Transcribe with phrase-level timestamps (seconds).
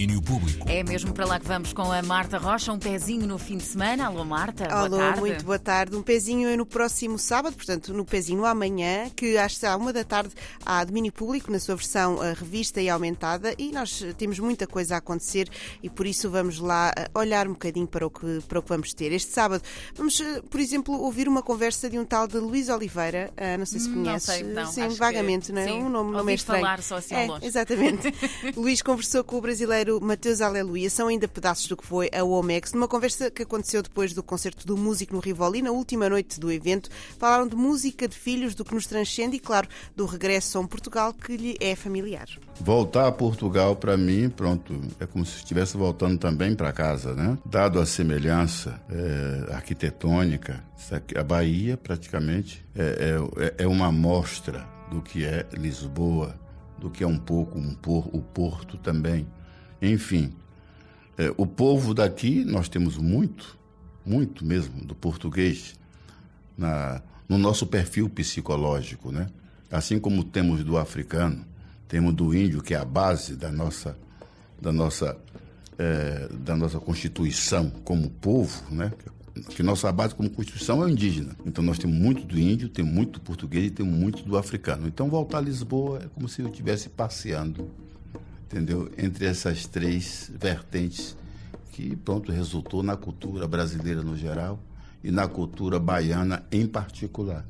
[0.00, 0.66] domínio público.
[0.66, 3.64] É mesmo para lá que vamos com a Marta Rocha, um pezinho no fim de
[3.64, 4.06] semana.
[4.06, 4.64] Alô, Marta.
[4.72, 5.20] Alô, boa tarde.
[5.20, 5.94] muito boa tarde.
[5.96, 10.32] Um pezinho é no próximo sábado, portanto, no pezinho amanhã, que às uma da tarde
[10.64, 14.66] há domínio público, na sua versão uh, revista e aumentada, e nós uh, temos muita
[14.66, 15.50] coisa a acontecer
[15.82, 18.68] e por isso vamos lá uh, olhar um bocadinho para o, que, para o que
[18.70, 19.12] vamos ter.
[19.12, 19.62] Este sábado
[19.94, 23.90] vamos, por exemplo, ouvir uma conversa de um tal de Luís Oliveira, não sei se
[23.90, 24.30] Hum, conhece.
[24.30, 25.66] Não sei, não, sim, acho vagamente, que, não é?
[25.66, 26.62] Sim, um nome, nome é estranho.
[26.62, 27.44] falar só assim é, longe.
[27.44, 28.14] Exatamente.
[28.56, 32.74] Luís conversou com o brasileiro Mateus Aleluia, são ainda pedaços do que foi a Omex,
[32.74, 36.52] numa conversa que aconteceu depois do concerto do músico no Rivoli, na última noite do
[36.52, 36.90] evento.
[37.18, 40.66] Falaram de música, de filhos, do que nos transcende e, claro, do regresso a um
[40.66, 42.28] Portugal que lhe é familiar.
[42.60, 47.38] Voltar a Portugal, para mim, pronto, é como se estivesse voltando também para casa, né?
[47.46, 50.62] Dado a semelhança é, arquitetônica,
[51.16, 53.16] a Bahia praticamente é,
[53.58, 56.34] é, é uma amostra do que é Lisboa,
[56.78, 59.26] do que é um pouco um por, o Porto também.
[59.80, 60.32] Enfim,
[61.16, 63.58] é, o povo daqui, nós temos muito,
[64.04, 65.74] muito mesmo, do português
[66.56, 69.28] na, no nosso perfil psicológico, né?
[69.70, 71.44] Assim como temos do africano,
[71.86, 73.96] temos do índio, que é a base da nossa,
[74.60, 75.16] da nossa,
[75.78, 78.92] é, da nossa constituição como povo, né?
[79.48, 81.36] que nossa base como constituição é indígena.
[81.46, 84.86] Então nós temos muito do índio, temos muito do português e temos muito do africano.
[84.86, 87.70] Então voltar a Lisboa é como se eu estivesse passeando,
[88.50, 88.90] entendeu?
[88.98, 91.16] Entre essas três vertentes
[91.70, 94.58] que pronto resultou na cultura brasileira no geral
[95.04, 97.46] e na cultura baiana em particular.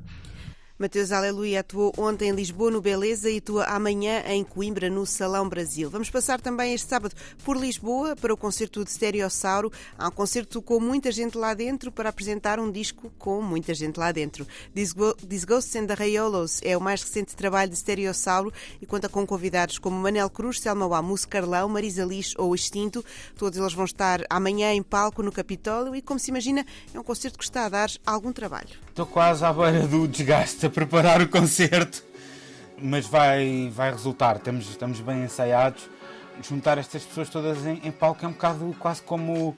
[0.80, 5.46] Mateus Aleluia atuou ontem em Lisboa, no Beleza, e atua amanhã em Coimbra, no Salão
[5.46, 5.90] Brasil.
[5.90, 7.14] Vamos passar também este sábado
[7.44, 9.70] por Lisboa para o concerto de Stereossauro.
[9.98, 14.00] Há um concerto com muita gente lá dentro para apresentar um disco com muita gente
[14.00, 14.46] lá dentro.
[14.74, 18.50] These Ghosts and the Rayolos é o mais recente trabalho de Stereossauro
[18.80, 23.04] e conta com convidados como Manel Cruz, Selma Wamus, Carlão, Marisa Lix ou Extinto.
[23.36, 27.04] Todos eles vão estar amanhã em palco no Capitólio e, como se imagina, é um
[27.04, 28.70] concerto que está a dar algum trabalho.
[28.88, 32.02] Estou quase à beira do desgaste preparar o concerto,
[32.78, 34.36] mas vai, vai resultar.
[34.36, 35.88] Estamos, estamos bem ensaiados.
[36.42, 39.56] Juntar estas pessoas todas em, em palco é um bocado quase como.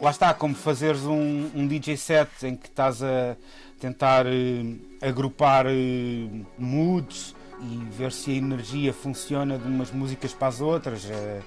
[0.00, 3.36] Lá está, como fazeres um, um DJ set em que estás a
[3.80, 10.48] tentar uh, agrupar uh, moods e ver se a energia funciona de umas músicas para
[10.48, 11.04] as outras.
[11.04, 11.42] Uh,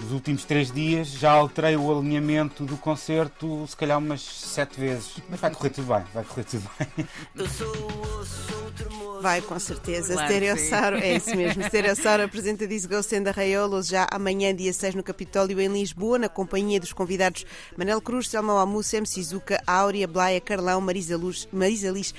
[0.00, 5.16] nos últimos três dias já alterei o alinhamento do concerto se calhar umas sete vezes.
[5.28, 7.06] Mas vai correr tudo bem, vai correr tudo bem.
[9.22, 10.14] Vai, com certeza.
[10.14, 11.62] Claro, Stereossauro, é isso mesmo.
[11.62, 16.28] Stereossauro apresenta This Ghost and Raiolos já amanhã, dia 6, no Capitólio, em Lisboa, na
[16.28, 21.90] companhia dos convidados Manel Cruz, Selma Wamus, MC Zuka, Áurea, Blaia, Carlão, Marisa, Luz, Marisa
[21.90, 22.12] Liz,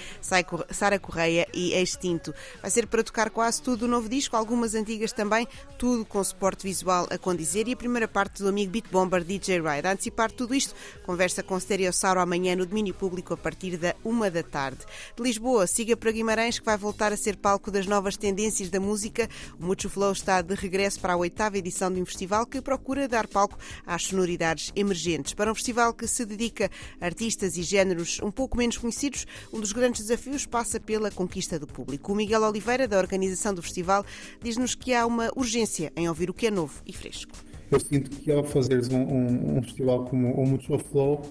[0.71, 2.33] Sara Correia e Extinto.
[2.61, 5.45] Vai ser para tocar quase tudo o novo disco, algumas antigas também,
[5.77, 9.61] tudo com suporte visual a condizer e a primeira parte do amigo Beat Bomber DJ
[9.61, 9.87] Ride.
[9.87, 10.75] A antecipar tudo isto,
[11.05, 14.79] conversa com Stereossauro amanhã no domínio público a partir da uma da tarde.
[15.15, 18.79] De Lisboa, siga para Guimarães, que vai voltar a ser palco das novas tendências da
[18.79, 19.29] música.
[19.59, 23.07] O Mucho Flow está de regresso para a oitava edição de um festival que procura
[23.07, 25.33] dar palco às sonoridades emergentes.
[25.33, 26.69] Para um festival que se dedica
[26.99, 31.57] a artistas e géneros um pouco menos conhecidos, um dos grandes desafios passa pela conquista
[31.57, 32.11] do público.
[32.11, 34.05] O Miguel Oliveira, da organização do festival,
[34.41, 37.52] diz-nos que há uma urgência em ouvir o que é novo e fresco.
[37.73, 41.23] Eu sinto que ao fazeres um, um, um festival como o Mucho Flow,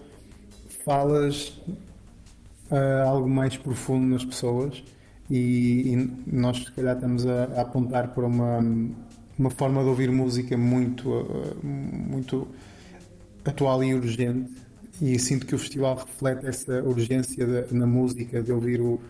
[0.85, 1.51] falas
[2.69, 4.83] uh, algo mais profundo nas pessoas
[5.31, 8.59] e, e nós se calhar estamos a, a, apontar para uma,
[9.39, 12.49] uma forma de ouvir música muito, uh, muito
[13.45, 14.51] atual e urgente.
[15.01, 19.01] E sinto que o festival reflete essa urgência de, na música, de ouvir o,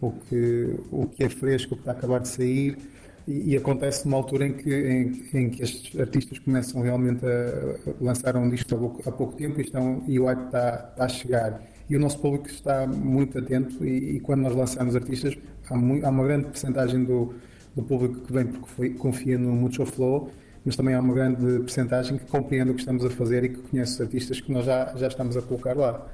[0.00, 2.78] o, que, o que é fresco, o que está a acabar de sair
[3.26, 8.04] e, acontece numa altura em que, em, em, que estes artistas começam realmente a, a
[8.04, 11.04] lançar um disco há pouco, há pouco tempo e, estão, e o hype está, está,
[11.04, 11.62] a chegar.
[11.90, 15.36] E o nosso público está muito atento e, e quando nós lançamos artistas,
[15.68, 17.34] há, muito, há uma grande porcentagem do,
[17.74, 20.30] do, público que vem porque foi, confia no Mucho Flow,
[20.64, 23.58] mas também há uma grande porcentagem que compreende o que estamos a fazer e que
[23.58, 26.06] conhece os artistas que nós já, já estamos a colocar lá.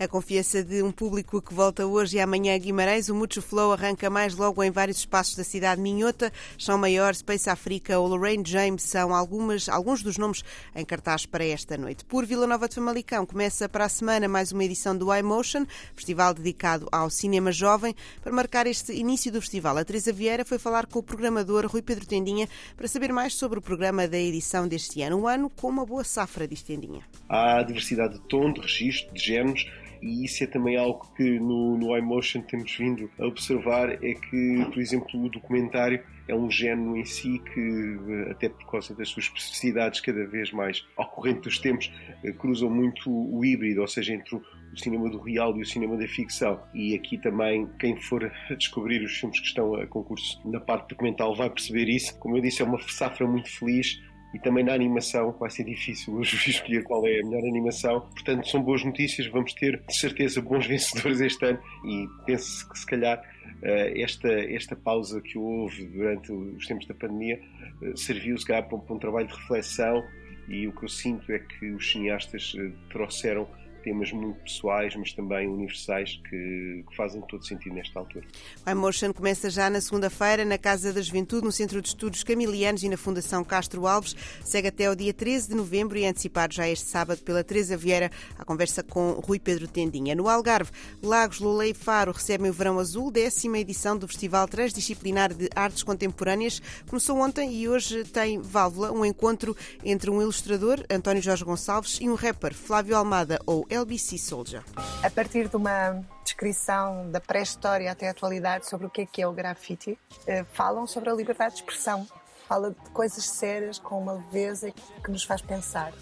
[0.00, 3.70] A confiança de um público que volta hoje e amanhã a Guimarães, o Mucho Flow
[3.70, 6.32] arranca mais logo em vários espaços da cidade minhota.
[6.56, 10.42] Chão Maior, Space Africa ou Lorraine James são algumas, alguns dos nomes
[10.74, 12.02] em cartaz para esta noite.
[12.06, 16.32] Por Vila Nova de Famalicão começa para a semana mais uma edição do iMotion, festival
[16.32, 17.94] dedicado ao cinema jovem.
[18.22, 21.82] Para marcar este início do festival, a Teresa Vieira foi falar com o programador Rui
[21.82, 25.20] Pedro Tendinha para saber mais sobre o programa da edição deste ano.
[25.20, 27.02] Um ano com uma boa safra, diz Tendinha.
[27.28, 29.66] Há diversidade de tom, de registro, de géneros
[30.02, 34.64] e isso é também algo que no, no iMotion temos vindo a observar, é que,
[34.72, 37.98] por exemplo, o documentário é um género em si que,
[38.30, 41.92] até por causa das suas especificidades cada vez mais ao corrente dos tempos,
[42.24, 44.42] eh, cruzam muito o híbrido, ou seja, entre o
[44.76, 46.60] cinema do real e o cinema da ficção.
[46.72, 51.34] E aqui também, quem for descobrir os filmes que estão a concurso na parte documental
[51.34, 52.16] vai perceber isso.
[52.18, 54.00] Como eu disse, é uma safra muito feliz
[54.32, 58.00] e também na animação vai ser difícil hoje escolher qual é a melhor animação.
[58.00, 61.58] Portanto, são boas notícias, vamos ter de certeza bons vencedores este ano.
[61.84, 63.22] E penso que se calhar
[63.62, 67.40] eh, esta, esta pausa que houve durante os tempos da pandemia
[67.82, 70.02] eh, serviu se calhar para um, para um trabalho de reflexão.
[70.48, 73.48] E o que eu sinto é que os cineastas eh, trouxeram
[73.80, 78.24] temas muito pessoais, mas também universais que, que fazem todo sentido nesta altura.
[78.66, 82.82] O iMotion começa já na segunda-feira na Casa da Juventude, no Centro de Estudos Camilianos
[82.82, 84.14] e na Fundação Castro Alves.
[84.44, 87.76] Segue até ao dia 13 de novembro e é antecipado já este sábado pela Teresa
[87.76, 90.14] Vieira a conversa com Rui Pedro Tendinha.
[90.14, 90.70] No Algarve,
[91.02, 95.82] Lagos, Lula e Faro recebem o Verão Azul, décima edição do Festival Transdisciplinar de Artes
[95.82, 96.60] Contemporâneas.
[96.88, 102.08] Começou ontem e hoje tem Válvula, um encontro entre um ilustrador, António Jorge Gonçalves, e
[102.08, 104.62] um rapper, Flávio Almada, ou LBC Soldier.
[105.02, 109.22] A partir de uma descrição da pré-história até a atualidade sobre o que é que
[109.22, 112.06] é o grafite, eh, falam sobre a liberdade de expressão.
[112.46, 114.72] Fala de coisas sérias com uma leveza
[115.02, 115.92] que nos faz pensar.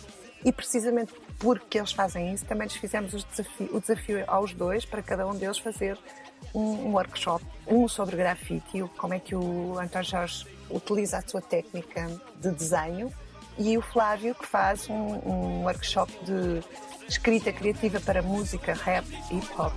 [0.44, 5.02] E precisamente porque eles fazem isso, também lhes fizemos desafio, o desafio aos dois, para
[5.02, 5.98] cada um deles fazer
[6.54, 7.44] um workshop.
[7.66, 12.08] Um sobre grafite, como é que o António Jorge utiliza a sua técnica
[12.40, 13.12] de desenho,
[13.58, 16.62] e o Flávio, que faz um, um workshop de
[17.08, 19.72] escrita criativa para música, rap e hip hop.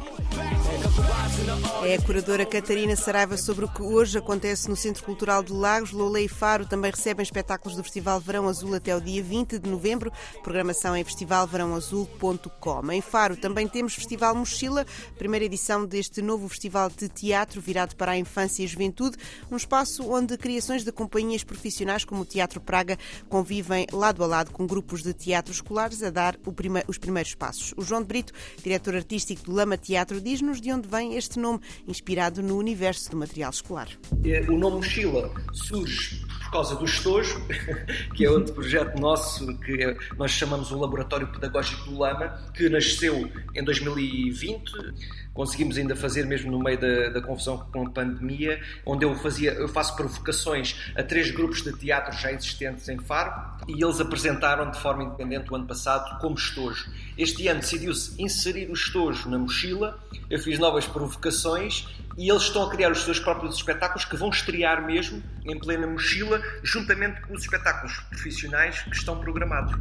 [1.84, 5.92] É a curadora Catarina Saraiva sobre o que hoje acontece no Centro Cultural de Lagos.
[5.92, 9.70] Lola e Faro também recebem espetáculos do Festival Verão Azul até o dia 20 de
[9.70, 10.12] novembro.
[10.44, 12.92] Programação em festivalverãoazul.com.
[12.92, 14.86] Em Faro também temos Festival Mochila,
[15.18, 19.18] primeira edição deste novo festival de teatro virado para a infância e juventude,
[19.50, 22.98] um espaço onde criações de companhias profissionais como o Teatro Praga
[23.30, 26.38] convivem lado a lado com grupos de teatro escolares a dar
[26.88, 27.74] os primeiros primeiros passos.
[27.78, 28.34] O João de Brito,
[28.64, 33.18] diretor artístico do Lama Teatro, diz-nos de onde vem este nome, inspirado no universo do
[33.18, 33.88] material escolar.
[34.26, 36.22] É, o nome mochila surge
[36.52, 37.42] por causa do estojo,
[38.16, 43.32] que é outro projeto nosso que nós chamamos o Laboratório Pedagógico do Lama, que nasceu
[43.56, 44.72] em 2020.
[45.34, 49.54] Conseguimos ainda fazer mesmo no meio da, da confusão com a pandemia, onde eu fazia,
[49.54, 53.32] eu faço provocações a três grupos de teatro já existentes em Faro
[53.66, 56.92] e eles apresentaram de forma independente o ano passado como estojo.
[57.22, 61.88] Este ano decidiu-se inserir o estojo na mochila, eu fiz novas provocações
[62.18, 65.86] e eles estão a criar os seus próprios espetáculos que vão estrear mesmo em plena
[65.86, 69.76] mochila, juntamente com os espetáculos profissionais que estão programados.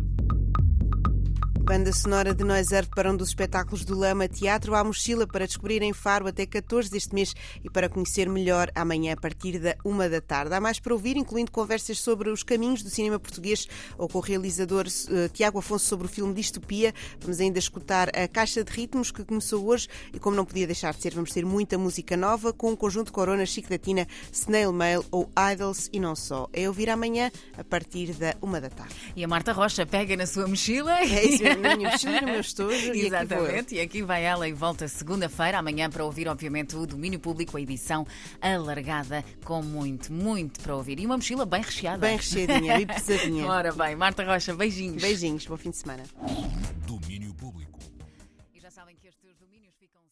[1.71, 5.81] Banda sonora de Noiserve para um dos espetáculos do Lama Teatro à Mochila para descobrir
[5.83, 7.33] em Faro até 14 deste mês
[7.63, 10.53] e para conhecer melhor amanhã a partir da uma da tarde.
[10.53, 14.21] Há mais para ouvir, incluindo conversas sobre os caminhos do cinema português ou com o
[14.21, 16.93] realizador uh, Tiago Afonso sobre o filme Distopia.
[17.21, 20.93] Vamos ainda escutar a Caixa de Ritmos que começou hoje e como não podia deixar
[20.93, 25.05] de ser, vamos ter muita música nova com o conjunto Corona, Chico Latina, Snail Mail
[25.13, 26.49] ou Idols e não só.
[26.53, 28.93] É ouvir amanhã a partir da uma da tarde.
[29.15, 30.99] E a Marta Rocha pega na sua mochila.
[30.99, 32.93] É isso mesmo mochila, no meu estojo.
[32.93, 37.57] Exatamente, e aqui vai ela e volta segunda-feira, amanhã, para ouvir, obviamente, o domínio público,
[37.57, 38.07] a edição
[38.41, 40.99] alargada, com muito, muito para ouvir.
[41.01, 41.99] E uma mochila bem recheada.
[41.99, 43.47] Bem recheadinha e pesadinha.
[43.51, 45.03] Ora bem, Marta Rocha, beijinhos.
[45.03, 46.03] Beijinhos, bom fim de semana.